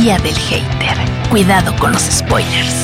[0.00, 0.96] Guía del hater.
[1.28, 2.74] Cuidado con los spoilers.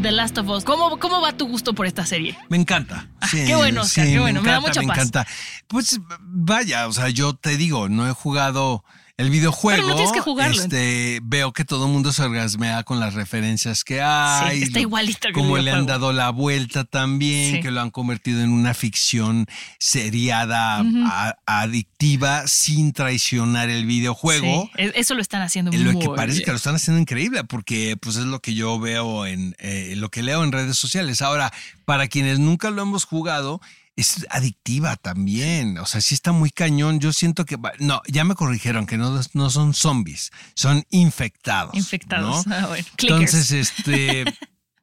[0.00, 0.64] The Last of Us.
[0.64, 2.38] ¿Cómo, ¿Cómo va tu gusto por esta serie?
[2.48, 3.08] Me encanta.
[3.20, 4.40] Ah, Sí, qué bueno, Oscar, sí, qué bueno.
[4.40, 4.96] Me da mucha me paz.
[4.96, 5.26] encanta.
[5.66, 8.84] Pues vaya, o sea, yo te digo, no he jugado
[9.18, 9.76] el videojuego.
[9.82, 10.62] Pero no tienes que jugarlo.
[10.62, 14.58] Este, veo que todo el mundo se orgasmea con las referencias que hay.
[14.58, 17.60] Sí, está igualito Como le han dado la vuelta también, Sí.
[17.60, 19.46] que lo han convertido en una ficción
[19.78, 24.70] seriada, a- adictiva, sin traicionar el videojuego.
[24.76, 26.44] Sí, e- eso lo están haciendo En muy lo que parece bien.
[26.44, 30.10] que lo están haciendo increíble, porque pues es lo que yo veo en eh, lo
[30.10, 31.22] que leo en redes sociales.
[31.22, 31.52] Ahora,
[31.84, 33.60] para quienes nunca lo hemos jugado,
[34.00, 35.78] es adictiva también.
[35.78, 37.00] O sea, sí está muy cañón.
[37.00, 41.74] Yo siento que no, ya me corrigieron que no, no son zombies, son infectados.
[41.74, 42.46] Infectados.
[42.46, 42.54] ¿no?
[42.54, 42.86] Ah, bueno.
[42.98, 44.24] Entonces, este.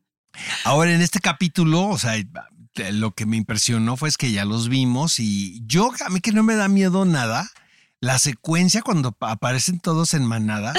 [0.64, 2.16] ahora en este capítulo, o sea,
[2.92, 6.34] lo que me impresionó fue es que ya los vimos y yo, a mí que
[6.34, 7.50] no me da miedo nada,
[8.02, 10.74] la secuencia cuando pa- aparecen todos en manada,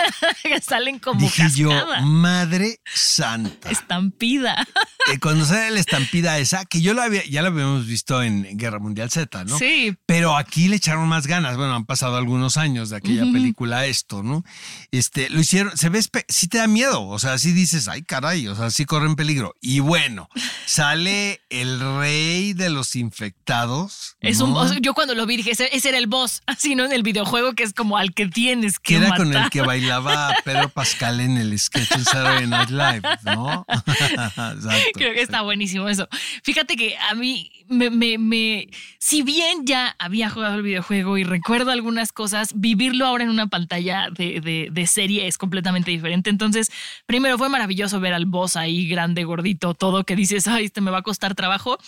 [0.66, 2.00] Salen como dije yo, cascada.
[2.00, 3.70] madre santa.
[3.70, 4.66] Estampida.
[5.12, 8.56] Eh, cuando sale la estampida esa, que yo la había, ya la habíamos visto en
[8.56, 9.58] Guerra Mundial Z, ¿no?
[9.58, 9.96] Sí.
[10.06, 11.56] Pero aquí le echaron más ganas.
[11.56, 14.44] Bueno, han pasado algunos años de aquella película a esto, ¿no?
[14.90, 17.06] Este, lo hicieron, se ve, sí te da miedo.
[17.06, 19.54] O sea, sí dices, ay, caray, o sea, sí corren peligro.
[19.60, 20.28] Y bueno,
[20.66, 24.16] sale el rey de los infectados.
[24.20, 24.66] Es un, ¿no?
[24.66, 26.84] sea, yo cuando lo vi dije, ese, ese era el boss, así, ¿no?
[26.84, 29.26] En el videojuego que es como al que tienes que que era matar.
[29.26, 33.66] con el que bailaba Pedro Pascal en el sketch en Saturday Night Live, ¿no?
[34.98, 36.08] Creo que está buenísimo eso.
[36.42, 38.68] Fíjate que a mí me, me, me-
[38.98, 43.46] si bien ya había jugado el videojuego y recuerdo algunas cosas, vivirlo ahora en una
[43.48, 46.30] pantalla de, de- de serie es completamente diferente.
[46.30, 46.70] Entonces,
[47.06, 50.90] primero fue maravilloso ver al boss ahí, grande, gordito, todo que dices, ay, este me
[50.90, 51.78] va a costar trabajo.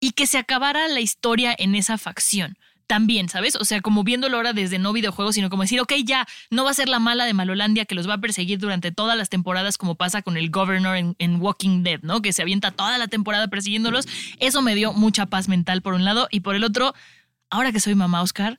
[0.00, 2.58] Y que se acabara la historia en esa facción.
[2.86, 3.56] También, ¿sabes?
[3.56, 6.70] O sea, como viéndolo ahora desde no videojuegos, sino como decir, ok, ya, no va
[6.70, 9.76] a ser la mala de Malolandia que los va a perseguir durante todas las temporadas,
[9.76, 12.22] como pasa con el Governor en, en Walking Dead, ¿no?
[12.22, 14.06] Que se avienta toda la temporada persiguiéndolos.
[14.38, 16.94] Eso me dio mucha paz mental por un lado, y por el otro,
[17.50, 18.58] ahora que soy mamá Oscar,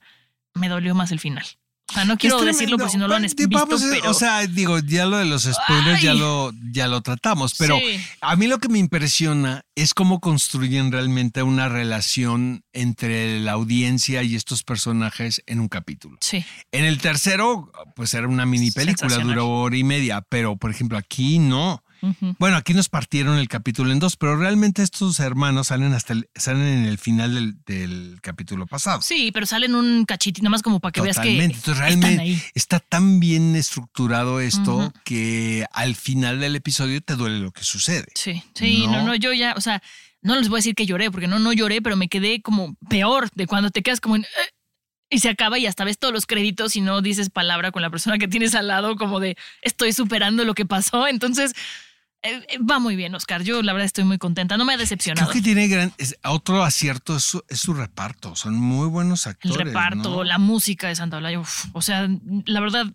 [0.53, 1.45] me dolió más el final.
[1.89, 4.11] O sea, no quiero decirlo por si no lo han visto, vamos pero...
[4.11, 7.99] O sea, digo, ya lo de los spoilers ya lo, ya lo tratamos, pero Sí.
[8.19, 14.21] a mí lo que me impresiona es cómo construyen realmente una relación entre la audiencia
[14.23, 16.17] y estos personajes en un capítulo.
[16.19, 16.43] Sí.
[16.73, 20.97] En el tercero, pues era una mini película, duró hora y media, pero por ejemplo
[20.97, 21.81] aquí no.
[22.39, 26.29] Bueno, aquí nos partieron el capítulo en dos, pero realmente estos hermanos salen hasta el,
[26.35, 29.01] salen en el final del, del capítulo pasado.
[29.01, 31.29] Sí, pero salen un cachitito, nada más como para que veas que.
[31.43, 32.41] Entonces, están realmente ahí.
[32.53, 38.07] está tan bien estructurado esto que al final del episodio te duele lo que sucede.
[38.15, 38.93] Sí, sí, no.
[38.97, 39.05] ¿No?
[39.07, 39.81] no, yo ya, o sea,
[40.21, 42.75] no les voy a decir que lloré, porque no, no lloré, pero me quedé como
[42.89, 44.23] peor de cuando te quedas como en...
[44.23, 44.27] "Eh",
[45.09, 47.89] y se acaba y hasta ves todos los créditos y no dices palabra con la
[47.89, 51.07] persona que tienes al lado, como de estoy superando lo que pasó.
[51.07, 51.53] Entonces,
[52.69, 53.43] va muy bien, Oscar.
[53.43, 54.57] Yo la verdad estoy muy contenta.
[54.57, 55.27] No me ha decepcionado.
[55.29, 55.93] Creo que tiene gran.
[55.97, 58.35] es- otro acierto es su, es su reparto.
[58.35, 59.57] Son muy buenos El actores.
[59.67, 60.23] reparto, ¿no?
[60.23, 61.41] la música de Santa Olaya,
[61.73, 62.07] o sea,
[62.45, 62.85] la verdad,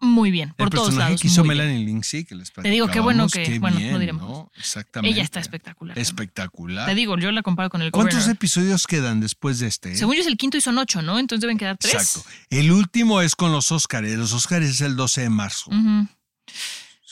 [0.00, 1.20] muy bien, por El todos personaje lados.
[1.22, 1.42] que hizo.
[1.44, 4.22] Melanie Lindsay, que les Te digo, qué bueno que- qué bueno, no diremos.
[4.28, 4.52] ¿no?
[4.56, 5.12] Exactamente.
[5.12, 5.98] Ella está espectacular.
[5.98, 6.86] Espectacular.
[6.88, 8.36] Te digo, yo la comparo con el ¿Cuántos Governor.
[8.36, 9.96] episodios quedan después de este?
[9.96, 11.18] Según yo es el quinto y son ocho, ¿no?
[11.18, 11.94] Entonces deben quedar tres.
[11.94, 12.28] Exacto.
[12.50, 14.16] El último es con los Óscares.
[14.16, 15.68] Los Óscares es el 12 de marzo.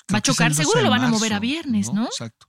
[0.07, 0.47] Creo Va a chocar.
[0.49, 2.05] el 12 Seguro lo van a mover a viernes, ¿no?
[2.05, 2.47] Exacto.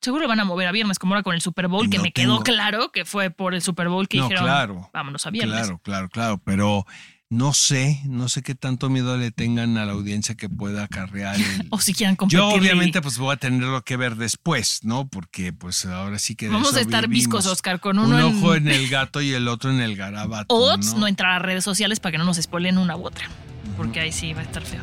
[0.00, 2.04] Seguro lo van a mover a viernes, como ahora con el Super Bowl, que No
[2.04, 4.90] me quedó claro que fue por el Super Bowl que No, dijeron, claro.
[4.94, 5.58] vámonos a viernes.
[5.58, 6.40] Claro, claro, claro.
[6.42, 6.86] Pero
[7.28, 11.36] no sé, no sé qué tanto miedo le tengan a la audiencia que pueda acarrear
[11.36, 11.66] el.
[11.70, 12.38] O si quieran competir.
[12.38, 15.06] Yo obviamente pues voy a tenerlo que ver después, ¿no?
[15.06, 18.68] Porque pues ahora sí que Vamos a estar viscos, Oscar, con Un uno ojo en...
[18.68, 20.54] en el gato y el otro en el garabato.
[20.54, 20.98] O ¿no?
[20.98, 23.28] no entrar a redes sociales para que no nos spoilen una u otra.
[23.76, 24.82] Porque ahí sí va a estar feo.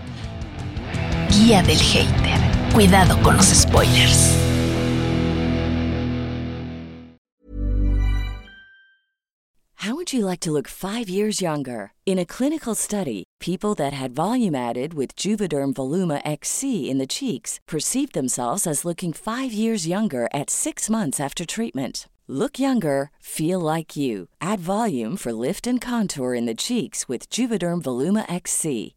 [1.29, 2.39] Guía del hater.
[2.73, 4.35] Cuidado con los spoilers.
[9.81, 11.93] How would you like to look five years younger?
[12.05, 17.07] In a clinical study, people that had volume added with Juvederm Voluma XC in the
[17.07, 22.09] cheeks perceived themselves as looking five years younger at six months after treatment.
[22.27, 24.27] Look younger, feel like you.
[24.41, 28.96] Add volume for lift and contour in the cheeks with Juvederm Voluma XC.